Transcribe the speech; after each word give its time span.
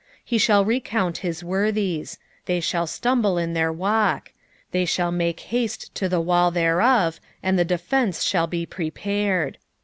2:5 0.01 0.07
He 0.25 0.37
shall 0.39 0.65
recount 0.65 1.17
his 1.19 1.43
worthies: 1.43 2.17
they 2.47 2.59
shall 2.59 2.87
stumble 2.87 3.37
in 3.37 3.53
their 3.53 3.71
walk; 3.71 4.31
they 4.71 4.83
shall 4.83 5.11
make 5.11 5.41
haste 5.41 5.93
to 5.93 6.09
the 6.09 6.19
wall 6.19 6.49
thereof, 6.49 7.19
and 7.43 7.59
the 7.59 7.63
defence 7.63 8.23
shall 8.23 8.47
be 8.47 8.65
prepared. 8.65 9.59